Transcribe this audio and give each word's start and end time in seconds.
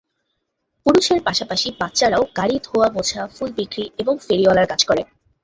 পুরুষের 0.85 1.19
পাশাপাশি 1.23 1.67
বাচ্চারাও 1.79 2.23
গাড়ি 2.37 2.55
ধোয়া-মোছা, 2.63 3.21
ফুল 3.27 3.49
বিক্রি 3.51 3.85
এবং 3.97 4.13
ফেরিওয়ালার 4.17 4.67
কাজ 4.67 4.81
করে। 4.85 5.01